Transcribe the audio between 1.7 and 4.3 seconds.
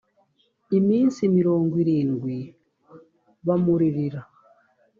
irindwi bamuririra